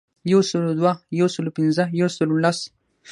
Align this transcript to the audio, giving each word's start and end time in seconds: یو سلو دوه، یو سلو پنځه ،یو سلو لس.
یو 0.31 0.39
سلو 0.49 0.71
دوه، 0.79 0.93
یو 1.19 1.27
سلو 1.35 1.49
پنځه 1.57 1.83
،یو 1.99 2.07
سلو 2.17 2.35
لس. 2.43 2.59